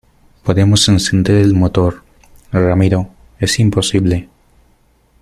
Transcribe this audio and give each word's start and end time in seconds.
podemos 0.41 0.89
encender 0.89 1.35
el 1.35 1.53
motor. 1.53 2.01
ramiro, 2.51 3.09
es 3.37 3.59
imposible. 3.59 4.29